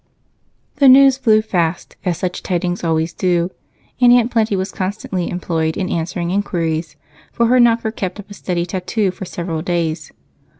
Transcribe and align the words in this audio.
The 0.77 0.87
news 0.89 1.15
flew 1.17 1.43
fast, 1.43 1.95
as 2.03 2.17
such 2.17 2.41
tidings 2.41 2.83
always 2.83 3.13
do, 3.13 3.51
and 4.01 4.11
Aunt 4.11 4.31
Plenty 4.31 4.55
was 4.55 4.71
constantly 4.71 5.29
employed 5.29 5.77
in 5.77 5.91
answering 5.91 6.31
inquiries, 6.31 6.95
for 7.31 7.45
her 7.45 7.59
knocker 7.59 7.91
kept 7.91 8.19
up 8.19 8.27
a 8.31 8.33
steady 8.33 8.65
tattoo 8.65 9.11
for 9.11 9.25
several 9.25 9.61
days. 9.61 10.11